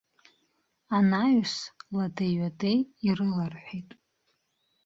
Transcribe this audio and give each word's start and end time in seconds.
Анаҩс 0.95 1.53
ладеи-ҩадеи 1.95 2.79
ирыларҳәеит. 3.07 3.89